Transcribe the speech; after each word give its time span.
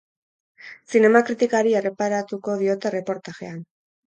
Zinema 0.93 1.21
kritikari 1.27 1.75
erreparatuko 1.81 2.57
diote 2.63 2.91
erreportajean. 2.93 3.63